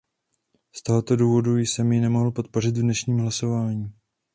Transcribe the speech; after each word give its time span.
Z 0.75 0.83
tohoto 0.83 1.15
důvodu 1.15 1.57
jsem 1.57 1.91
ji 1.91 1.99
nemohl 2.01 2.31
podpořit 2.31 2.77
v 2.77 2.81
dnešním 2.81 3.19
hlasování. 3.19 3.93